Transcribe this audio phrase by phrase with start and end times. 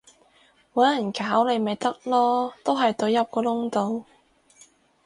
[0.73, 4.05] 搵人搞你咪得囉，都係隊入個窿度